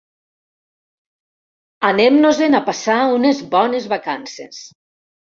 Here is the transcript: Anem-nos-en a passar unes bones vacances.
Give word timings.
Anem-nos-en 1.89 2.59
a 2.59 2.61
passar 2.69 2.95
unes 3.19 3.43
bones 3.51 3.85
vacances. 3.93 4.63